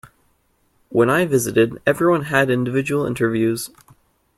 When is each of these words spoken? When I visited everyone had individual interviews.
When 0.89 1.11
I 1.11 1.25
visited 1.27 1.79
everyone 1.85 2.23
had 2.23 2.49
individual 2.49 3.05
interviews. 3.05 3.69